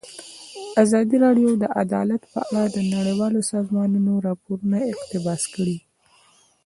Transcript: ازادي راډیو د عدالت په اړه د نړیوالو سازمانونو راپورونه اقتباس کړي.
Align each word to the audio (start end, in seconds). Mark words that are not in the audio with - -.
ازادي 0.83 1.17
راډیو 1.25 1.49
د 1.63 1.65
عدالت 1.81 2.21
په 2.33 2.39
اړه 2.47 2.63
د 2.75 2.77
نړیوالو 2.93 3.39
سازمانونو 3.53 4.11
راپورونه 4.27 4.77
اقتباس 4.93 5.41
کړي. 5.55 5.77